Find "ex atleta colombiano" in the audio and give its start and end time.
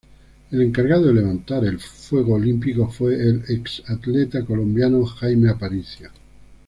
3.49-5.05